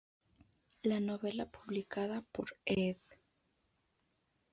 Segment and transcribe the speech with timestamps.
[0.81, 2.97] La novela publicada por Ed.